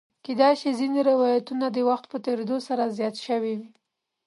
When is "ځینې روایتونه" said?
0.79-1.65